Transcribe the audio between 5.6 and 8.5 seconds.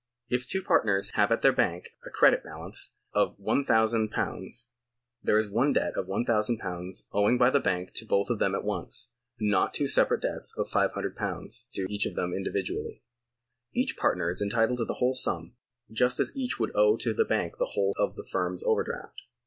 debt of lOOOZ. owing by the bank to both of